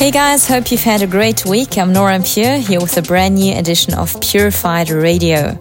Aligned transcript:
Hey 0.00 0.10
guys, 0.10 0.48
hope 0.48 0.72
you've 0.72 0.82
had 0.82 1.02
a 1.02 1.06
great 1.06 1.44
week. 1.44 1.76
I'm 1.76 1.92
Nora 1.92 2.18
Pure 2.20 2.56
here 2.60 2.80
with 2.80 2.96
a 2.96 3.02
brand 3.02 3.34
new 3.34 3.54
edition 3.54 3.92
of 3.92 4.18
Purified 4.22 4.88
Radio. 4.88 5.58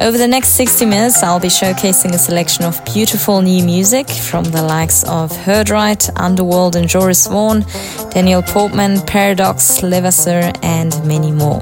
Over 0.00 0.16
the 0.16 0.26
next 0.26 0.54
60 0.54 0.86
minutes, 0.86 1.22
I'll 1.22 1.38
be 1.38 1.48
showcasing 1.48 2.14
a 2.14 2.18
selection 2.18 2.64
of 2.64 2.82
beautiful 2.86 3.42
new 3.42 3.62
music 3.62 4.08
from 4.08 4.44
the 4.44 4.62
likes 4.62 5.04
of 5.04 5.30
Herdrite, 5.36 6.08
Underworld 6.16 6.76
and 6.76 6.88
Joris 6.88 7.26
Voorn, 7.26 7.62
Daniel 8.08 8.40
Portman, 8.40 9.02
Paradox, 9.02 9.82
Levasseur, 9.82 10.50
and 10.62 10.90
many 11.06 11.30
more. 11.30 11.60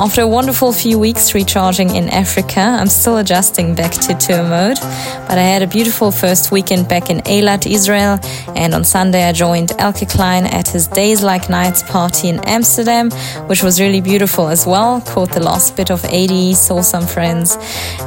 After 0.00 0.22
a 0.22 0.26
wonderful 0.26 0.72
few 0.72 0.98
weeks 0.98 1.34
recharging 1.34 1.94
in 1.94 2.08
Africa, 2.08 2.60
I'm 2.60 2.88
still 2.88 3.18
adjusting 3.18 3.74
back 3.74 3.92
to 3.92 4.14
tour 4.14 4.42
mode, 4.42 4.78
but 5.28 5.36
I 5.36 5.42
had 5.42 5.60
a 5.60 5.66
beautiful 5.66 6.10
first 6.10 6.50
weekend 6.50 6.88
back 6.88 7.10
in 7.10 7.18
Eilat, 7.18 7.70
Israel, 7.70 8.18
and 8.56 8.72
on 8.72 8.82
Sunday 8.82 9.28
I 9.28 9.32
joined 9.32 9.68
Eelke 9.78 10.10
Kleijn 10.10 10.50
at 10.50 10.68
his 10.68 10.86
Days 10.86 11.22
Like 11.22 11.50
Nights 11.50 11.82
party 11.82 12.30
in 12.30 12.40
Amsterdam, 12.46 13.10
which 13.46 13.62
was 13.62 13.78
really 13.78 14.00
beautiful 14.00 14.48
as 14.48 14.66
well. 14.66 15.02
Caught 15.02 15.32
the 15.32 15.42
last 15.42 15.76
bit 15.76 15.90
of 15.90 16.02
ADE, 16.06 16.56
saw 16.56 16.80
some 16.80 17.06
friends, 17.06 17.58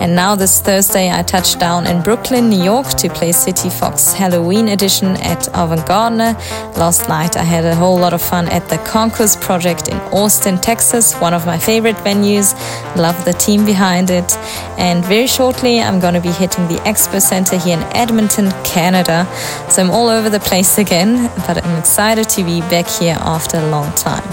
and 0.02 0.16
now 0.16 0.34
this 0.34 0.62
Thursday 0.62 1.12
I 1.12 1.22
touched 1.22 1.60
down 1.60 1.86
in 1.86 2.02
Brooklyn, 2.02 2.50
New 2.50 2.64
York 2.64 2.88
to 3.02 3.08
play 3.08 3.30
Cityfox 3.30 4.16
Halloween 4.16 4.70
edition 4.70 5.10
at 5.18 5.48
Avant 5.50 5.86
Gardner. 5.86 6.34
Last 6.76 7.08
night 7.08 7.38
I 7.38 7.44
had 7.44 7.66
a 7.66 7.76
whole 7.76 8.00
lot 8.00 8.14
of 8.14 8.22
fun 8.24 8.48
at 8.48 8.68
the 8.68 8.80
Concourse 8.80 9.36
Project 9.36 9.90
in 9.90 9.98
Austin, 10.12 10.58
Texas, 10.58 11.14
one 11.20 11.36
of 11.36 11.46
my 11.46 11.60
favorite 11.60 11.83
favorite 11.84 12.04
venues. 12.06 12.54
Love 12.96 13.26
the 13.26 13.34
team 13.34 13.66
behind 13.66 14.10
it. 14.10 14.38
And 14.78 15.04
very 15.04 15.28
shortly, 15.28 15.82
I'm 15.82 16.00
going 16.00 16.14
to 16.14 16.22
be 16.22 16.32
hitting 16.32 16.68
the 16.68 16.78
Expo 16.86 17.22
Center 17.22 17.58
here 17.58 17.78
in 17.78 17.84
Edmonton, 17.94 18.52
Canada. 18.64 19.28
So 19.70 19.82
I'm 19.82 19.92
all 19.92 20.08
over 20.08 20.30
the 20.30 20.40
place 20.40 20.78
again, 20.78 21.30
but 21.46 21.64
I'm 21.64 21.78
excited 21.78 22.30
to 22.30 22.44
be 22.44 22.62
back 22.62 22.88
here 22.88 23.18
after 23.20 23.58
a 23.58 23.70
long 23.70 23.94
time. 23.96 24.24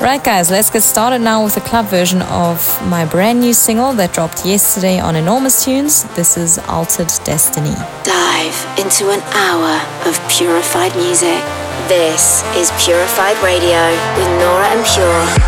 Right, 0.00 0.22
guys, 0.22 0.50
let's 0.50 0.70
get 0.70 0.82
started 0.82 1.20
now 1.20 1.44
with 1.44 1.54
the 1.54 1.60
club 1.60 1.86
version 1.86 2.22
of 2.22 2.58
my 2.88 3.04
brand 3.04 3.40
new 3.40 3.54
single 3.54 3.92
that 3.94 4.12
dropped 4.12 4.44
yesterday 4.44 5.00
on 5.00 5.16
Enormous 5.16 5.64
Tunes. 5.64 6.04
This 6.14 6.36
is 6.36 6.58
Altered 6.68 7.10
Destiny. 7.24 7.74
Dive 8.04 8.58
into 8.78 9.10
an 9.10 9.22
hour 9.34 9.80
of 10.06 10.14
purified 10.28 10.94
music. 10.96 11.42
This 11.88 12.44
is 12.54 12.70
Purified 12.84 13.38
Radio 13.42 13.80
with 14.16 14.28
Nora 14.38 14.68
En 14.68 14.84
Pure. 14.84 15.43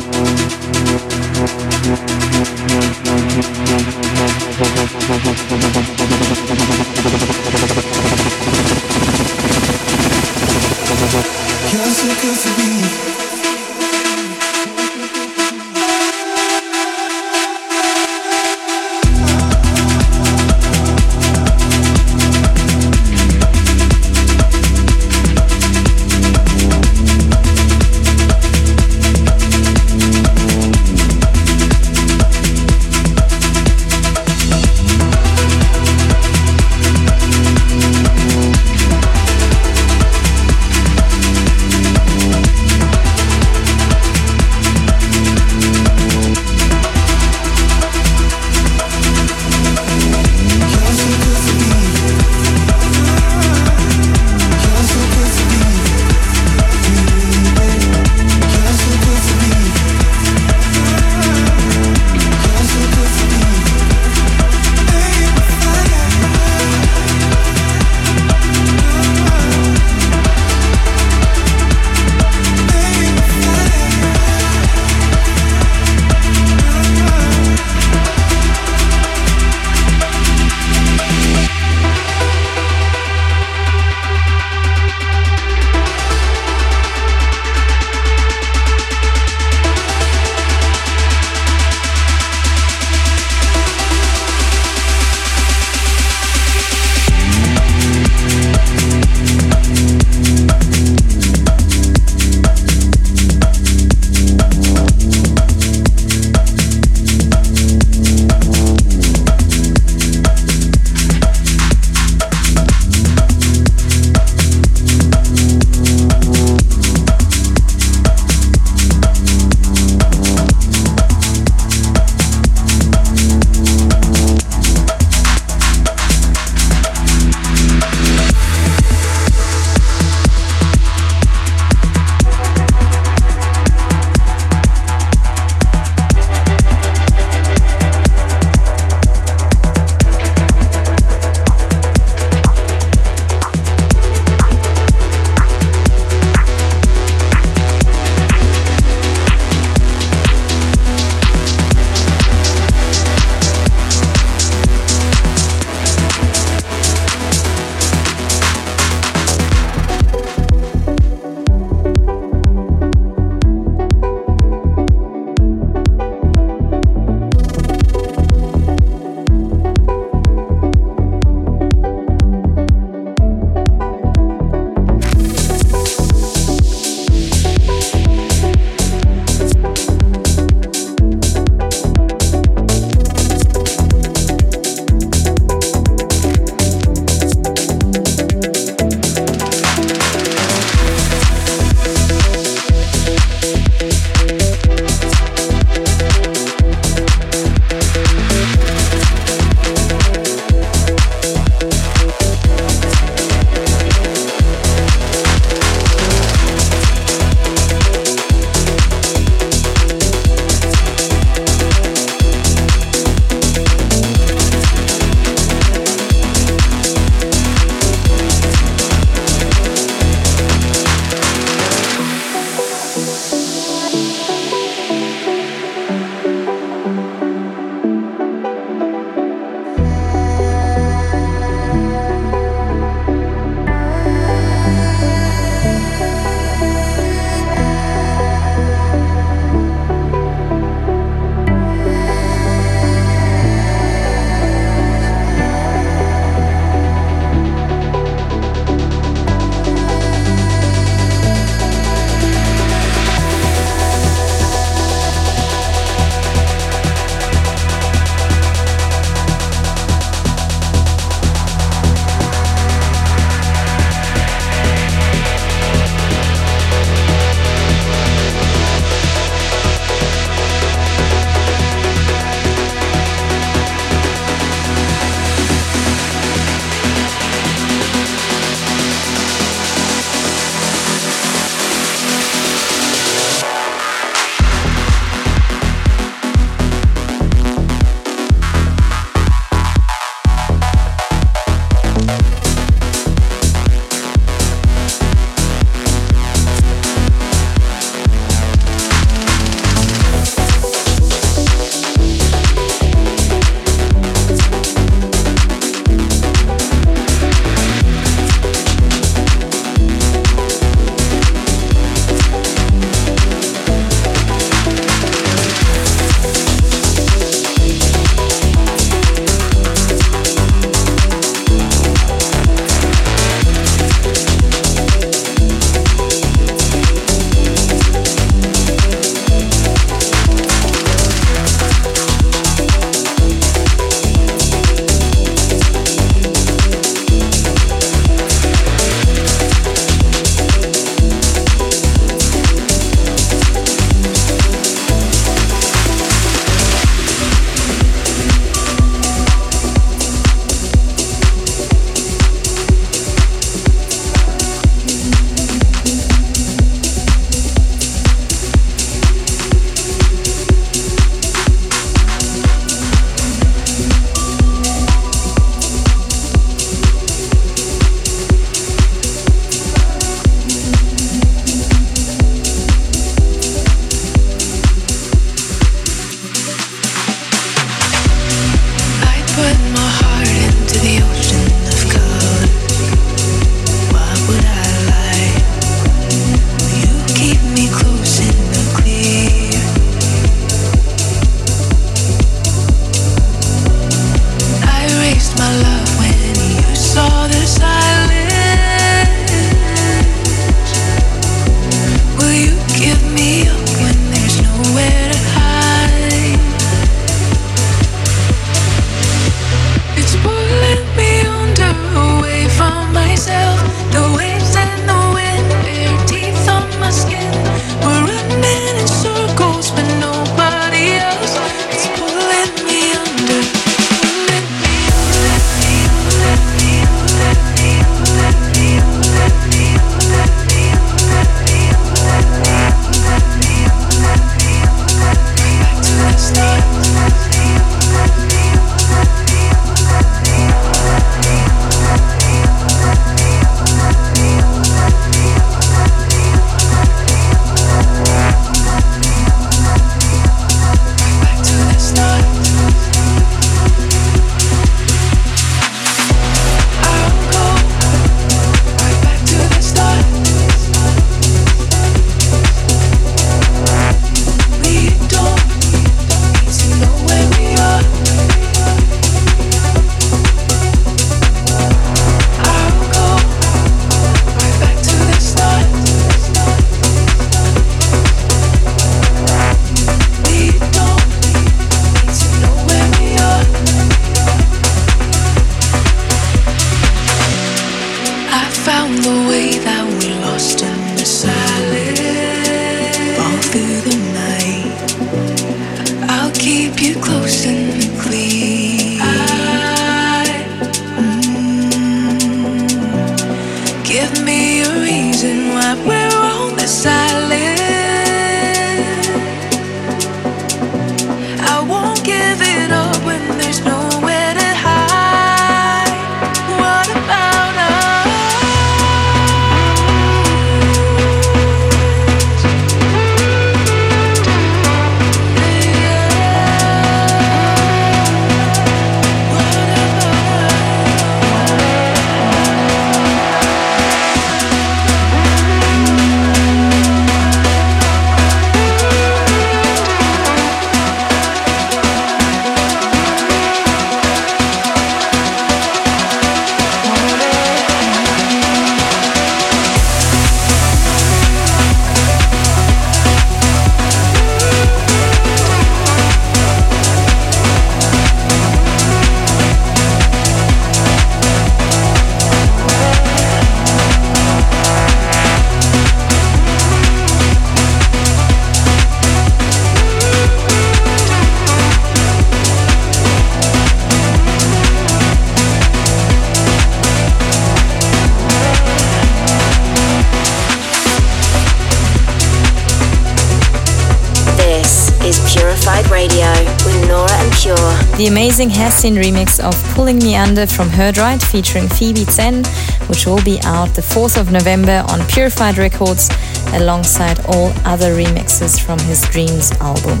The 588.02 588.08
amazing 588.08 588.50
Hessian 588.50 588.96
remix 588.96 589.38
of 589.38 589.54
Pulling 589.76 590.00
Me 590.00 590.16
Under 590.16 590.44
from 590.44 590.68
Herdride 590.68 591.22
featuring 591.22 591.68
Phoebe 591.68 592.02
Zen, 592.02 592.42
which 592.88 593.06
will 593.06 593.22
be 593.22 593.38
out 593.44 593.76
the 593.76 593.80
4th 593.80 594.20
of 594.20 594.32
November 594.32 594.84
on 594.88 595.06
Purified 595.06 595.56
Records 595.56 596.10
alongside 596.54 597.24
all 597.26 597.52
other 597.64 597.94
remixes 597.94 598.60
from 598.60 598.80
his 598.80 599.02
Dreams 599.10 599.52
album. 599.60 600.00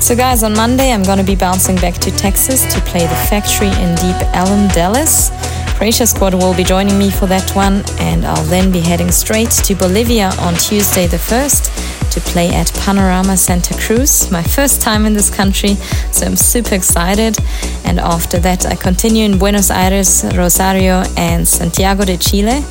So, 0.00 0.14
guys, 0.14 0.44
on 0.44 0.54
Monday 0.54 0.92
I'm 0.92 1.02
going 1.02 1.18
to 1.18 1.24
be 1.24 1.34
bouncing 1.34 1.74
back 1.74 1.94
to 1.94 2.12
Texas 2.12 2.62
to 2.72 2.80
play 2.82 3.00
the 3.00 3.20
factory 3.28 3.66
in 3.66 3.96
Deep 3.96 4.22
Ellum, 4.32 4.68
Dallas. 4.68 5.32
Croatia 5.74 6.06
Squad 6.06 6.34
will 6.34 6.54
be 6.54 6.62
joining 6.62 6.96
me 6.96 7.10
for 7.10 7.26
that 7.26 7.50
one, 7.56 7.82
and 7.98 8.24
I'll 8.24 8.44
then 8.44 8.70
be 8.70 8.78
heading 8.78 9.10
straight 9.10 9.50
to 9.50 9.74
Bolivia 9.74 10.30
on 10.38 10.54
Tuesday 10.54 11.08
the 11.08 11.16
1st 11.16 11.75
to 12.16 12.20
play 12.22 12.48
at 12.48 12.72
Panorama 12.72 13.36
Santa 13.36 13.74
Cruz, 13.74 14.30
my 14.30 14.42
first 14.42 14.80
time 14.80 15.04
in 15.04 15.12
this 15.12 15.28
country, 15.28 15.74
so 16.12 16.24
I'm 16.24 16.34
super 16.34 16.74
excited. 16.74 17.36
And 17.84 18.00
after 18.00 18.38
that, 18.38 18.64
I 18.64 18.74
continue 18.74 19.26
in 19.26 19.36
Buenos 19.36 19.70
Aires, 19.70 20.24
Rosario, 20.34 21.04
and 21.18 21.46
Santiago 21.46 22.06
de 22.06 22.16
Chile. 22.16 22.64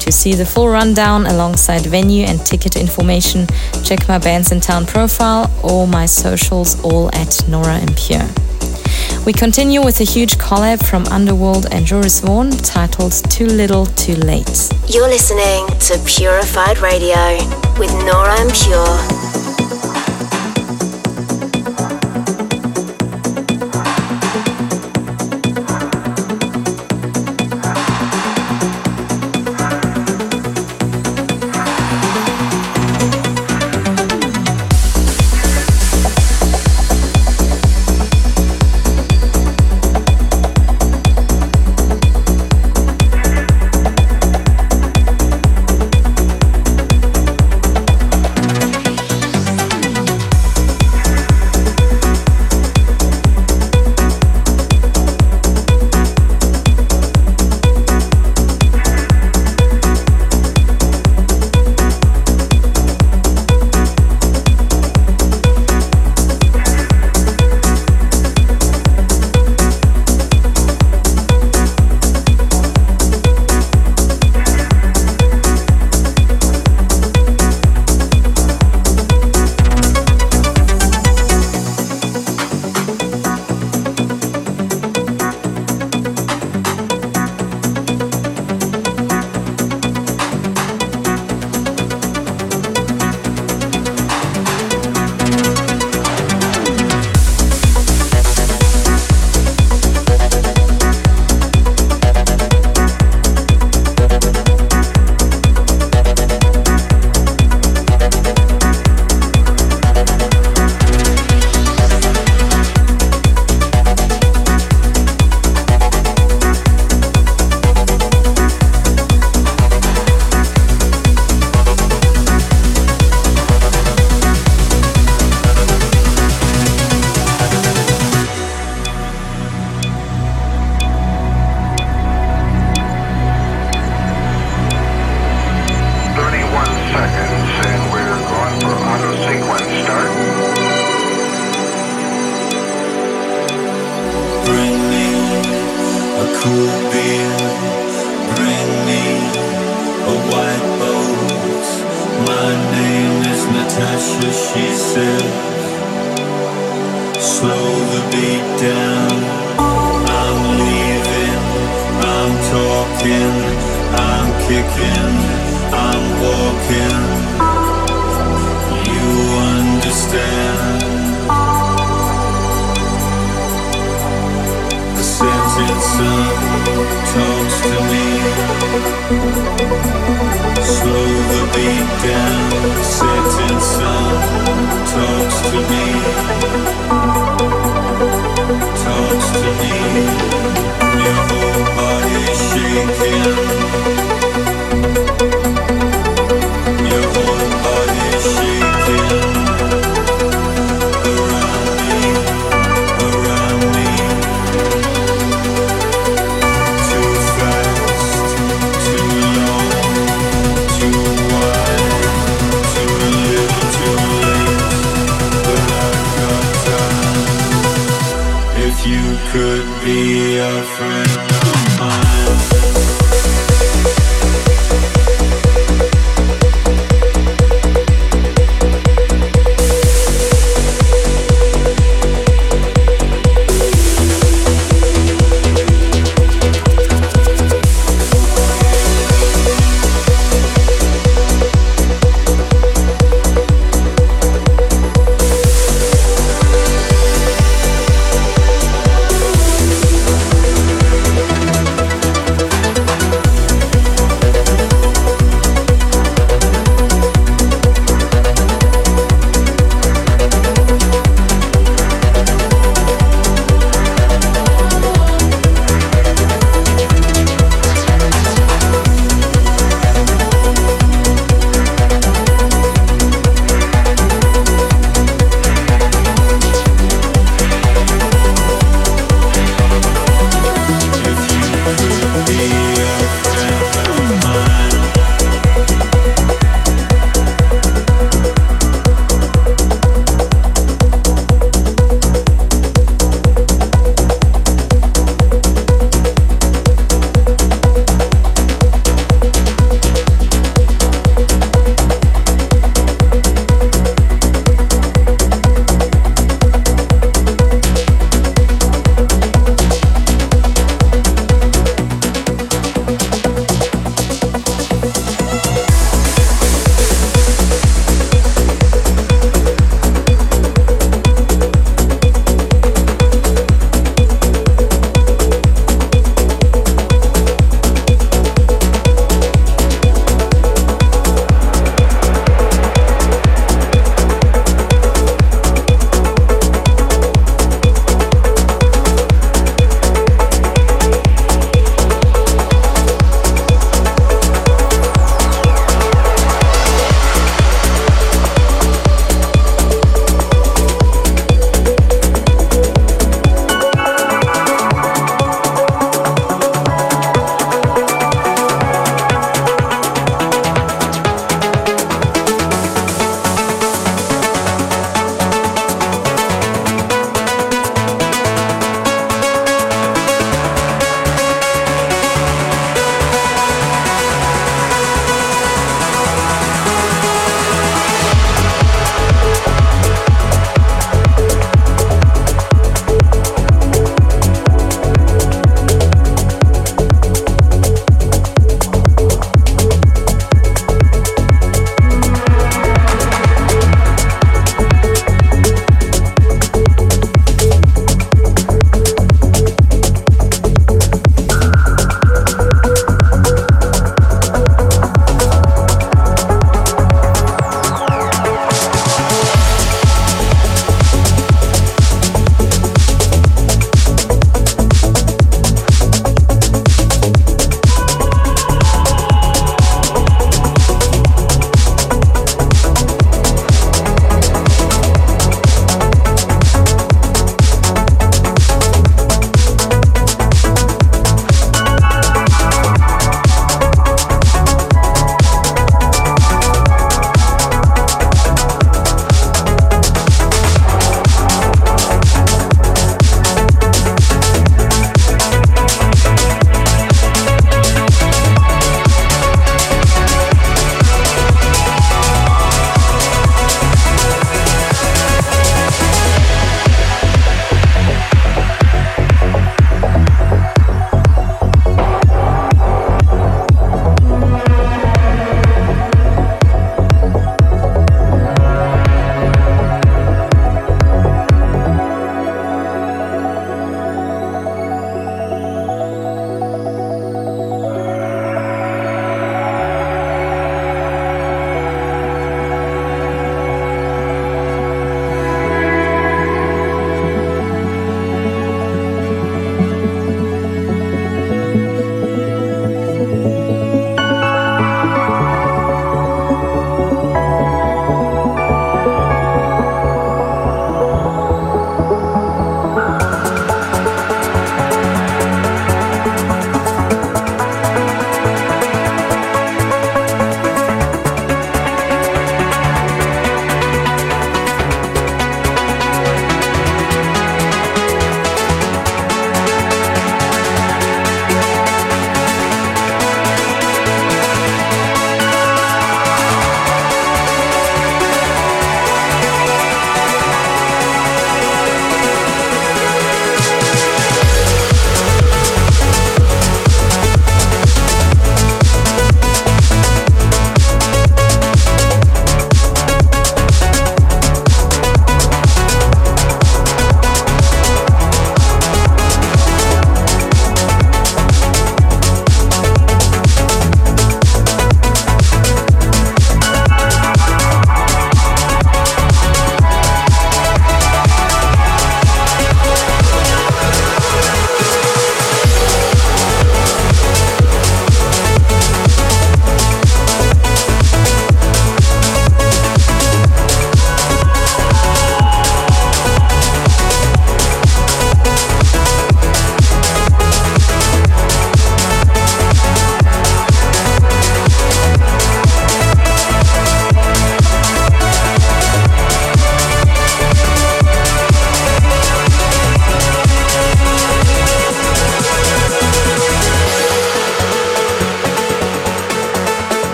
To 0.00 0.12
see 0.12 0.34
the 0.34 0.44
full 0.44 0.68
rundown 0.68 1.24
alongside 1.24 1.86
venue 1.86 2.26
and 2.26 2.44
ticket 2.44 2.76
information, 2.76 3.46
check 3.82 4.06
my 4.06 4.18
Bandsintown 4.18 4.86
profile 4.86 5.50
or 5.64 5.86
my 5.86 6.04
socials, 6.04 6.78
all 6.84 7.08
at 7.14 7.42
Nora 7.48 7.76
En 7.76 7.94
Pure. 7.94 8.49
We 9.26 9.34
continue 9.34 9.84
with 9.84 10.00
a 10.00 10.04
huge 10.04 10.38
collab 10.38 10.84
from 10.88 11.04
Underworld 11.08 11.66
and 11.70 11.84
Joris 11.84 12.20
Voorn 12.20 12.50
titled 12.50 13.12
Too 13.30 13.44
Little 13.46 13.84
Too 13.84 14.14
Late. 14.14 14.70
You're 14.88 15.08
listening 15.08 15.66
to 15.80 15.98
Purified 16.06 16.78
Radio 16.78 17.36
with 17.78 17.92
Nora 18.06 18.40
En 18.40 18.50
Pure. 18.50 19.89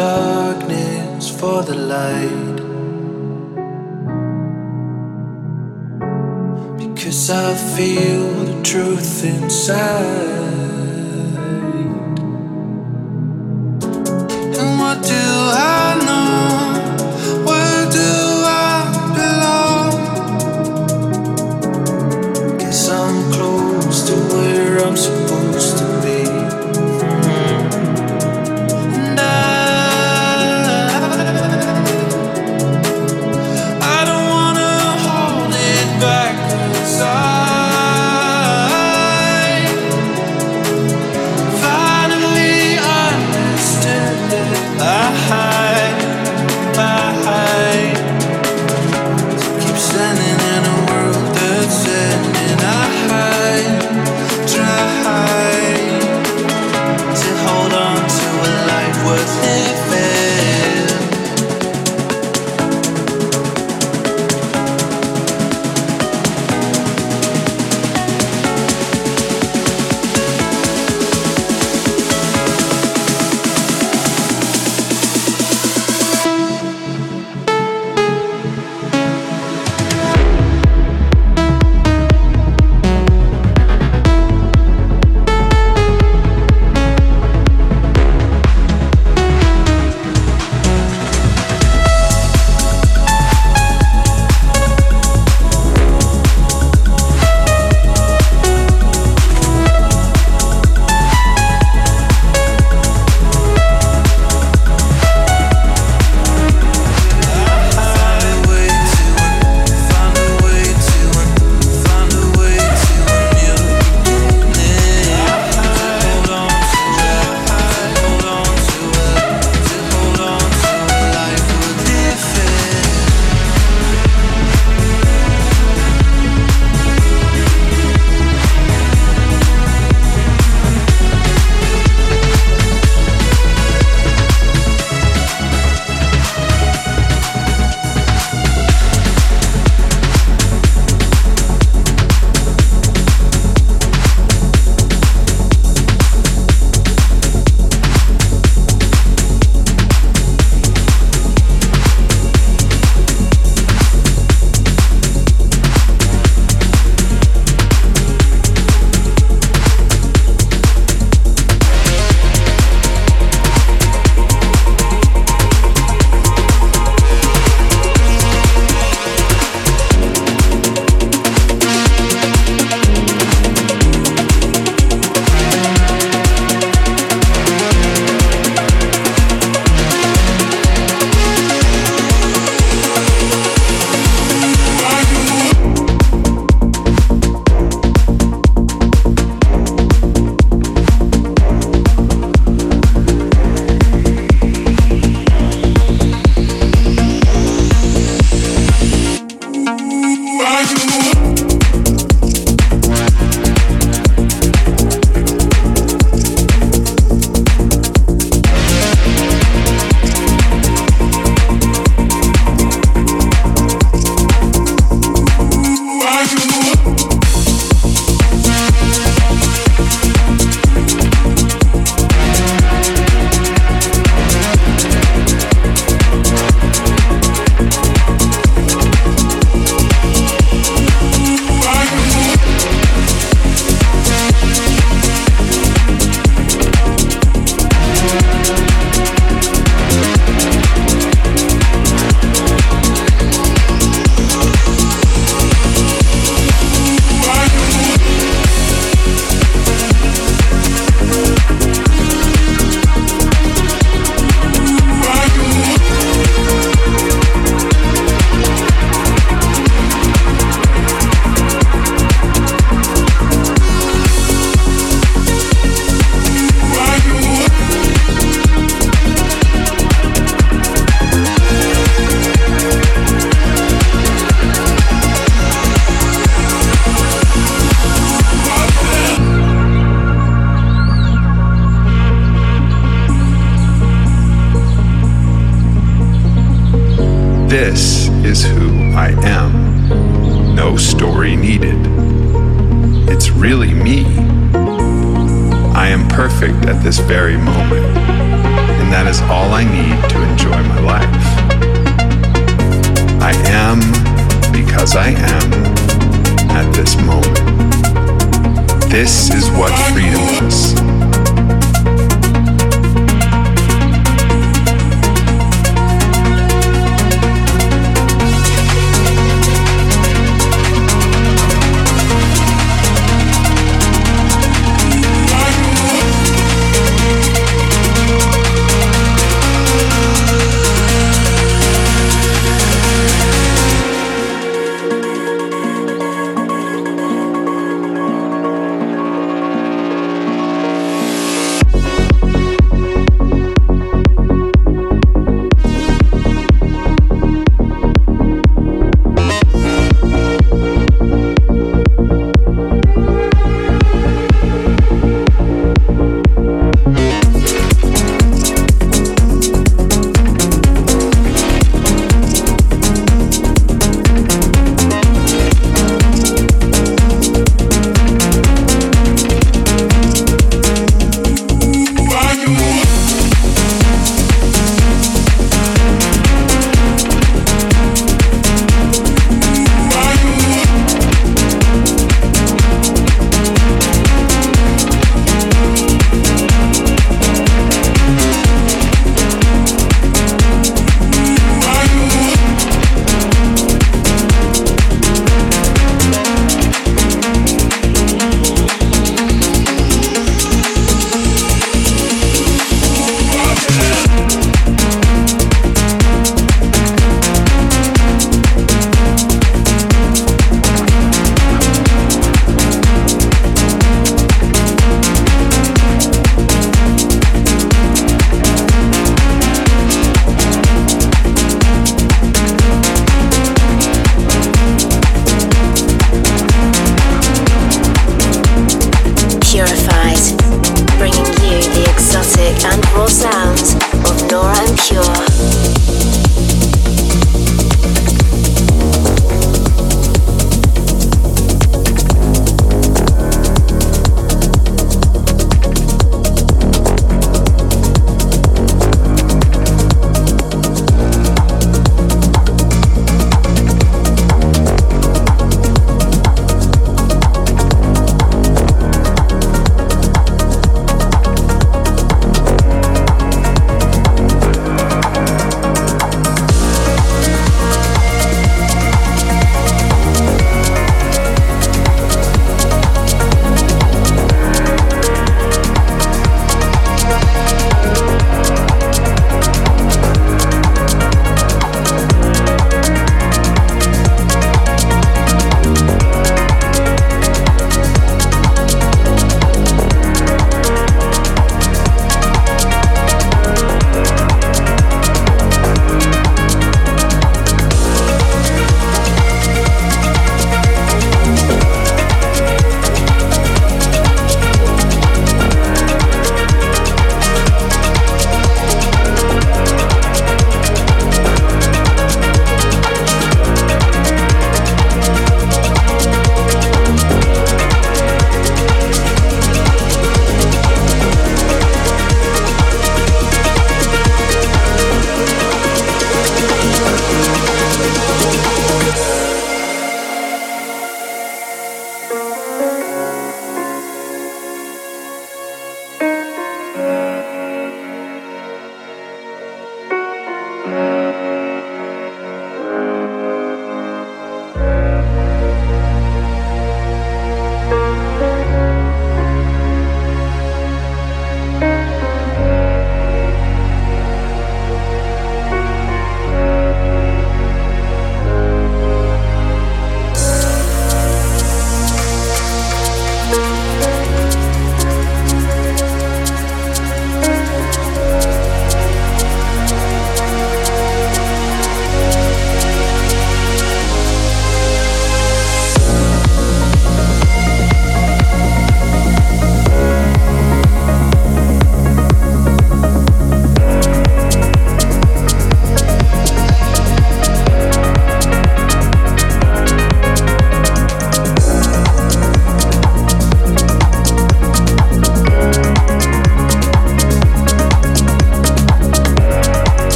Darkness 0.00 1.28
for 1.38 1.62
the 1.62 1.76
light. 1.94 2.58
Because 6.78 7.28
I 7.28 7.54
feel 7.76 8.26
the 8.50 8.62
truth 8.62 9.24
inside. 9.24 10.79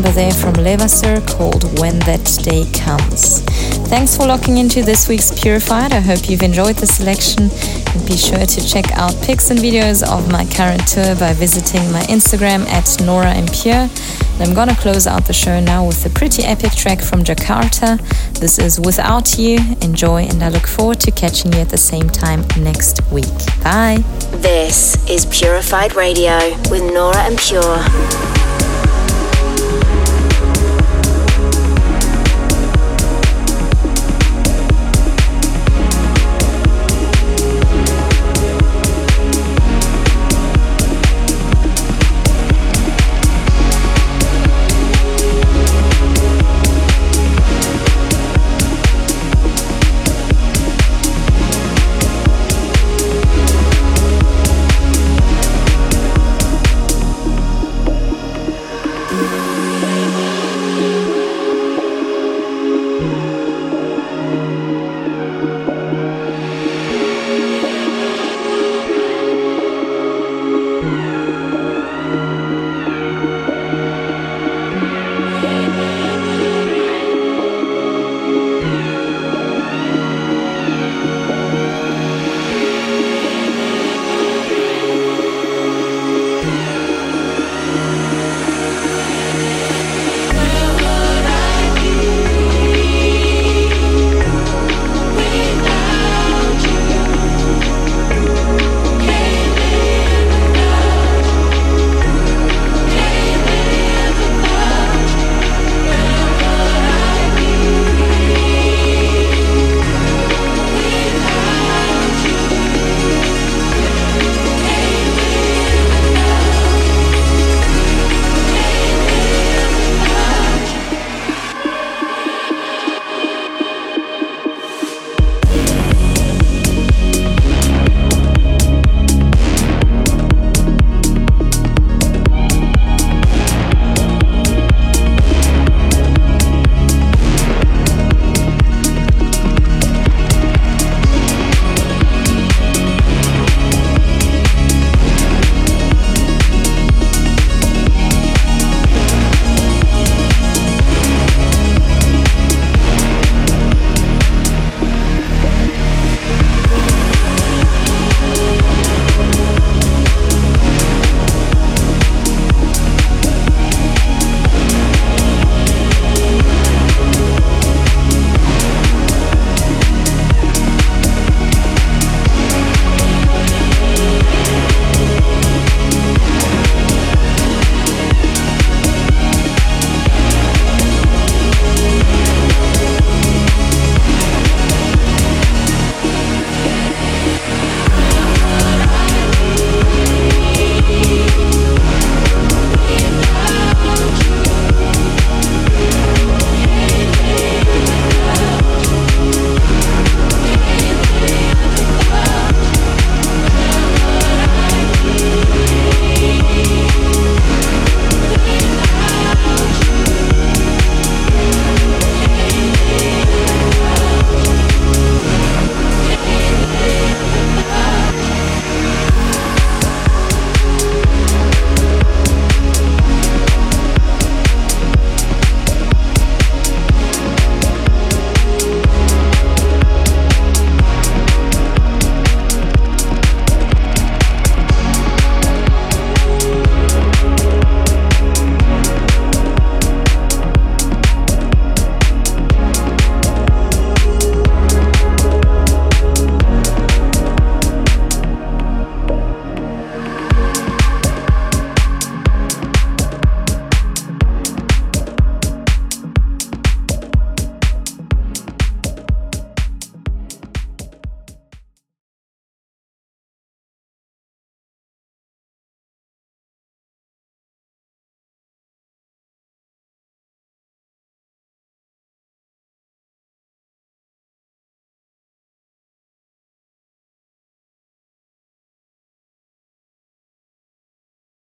Number 0.00 0.14
there 0.14 0.32
from 0.32 0.54
Levasseur 0.54 1.20
called 1.26 1.78
When 1.78 1.98
That 1.98 2.24
Day 2.42 2.64
Comes. 2.72 3.42
Thanks 3.90 4.16
for 4.16 4.26
locking 4.26 4.56
into 4.56 4.82
this 4.82 5.10
week's 5.10 5.30
Purified. 5.38 5.92
I 5.92 6.00
hope 6.00 6.30
you've 6.30 6.40
enjoyed 6.40 6.76
the 6.76 6.86
selection 6.86 7.50
and 7.50 8.06
be 8.08 8.16
sure 8.16 8.46
to 8.46 8.66
check 8.66 8.90
out 8.92 9.14
pics 9.20 9.50
and 9.50 9.60
videos 9.60 10.02
of 10.02 10.32
my 10.32 10.46
current 10.46 10.88
tour 10.88 11.14
by 11.16 11.34
visiting 11.34 11.92
my 11.92 12.00
Instagram 12.04 12.66
at 12.68 12.96
Nora 13.04 13.34
En 13.34 13.46
Pure. 13.48 13.74
And 13.74 14.40
I'm 14.40 14.54
gonna 14.54 14.74
close 14.74 15.06
out 15.06 15.26
the 15.26 15.34
show 15.34 15.60
now 15.60 15.86
with 15.86 16.06
a 16.06 16.08
pretty 16.08 16.44
epic 16.44 16.72
track 16.72 17.02
from 17.02 17.22
Jakarta. 17.22 18.00
This 18.40 18.58
is 18.58 18.80
Without 18.80 19.38
You. 19.38 19.58
Enjoy 19.82 20.22
and 20.22 20.42
I 20.42 20.48
look 20.48 20.66
forward 20.66 21.00
to 21.00 21.10
catching 21.10 21.52
you 21.52 21.58
at 21.58 21.68
the 21.68 21.76
same 21.76 22.08
time 22.08 22.46
next 22.56 23.02
week. 23.12 23.36
Bye. 23.62 24.02
This 24.32 24.96
is 25.10 25.26
Purified 25.26 25.94
Radio 25.94 26.38
with 26.70 26.90
Nora 26.90 27.24
En 27.24 27.36
Pure. 27.36 28.29